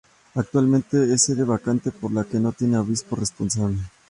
[0.33, 3.77] Actualmente es sede vacante, por lo que no tiene obispo responsable.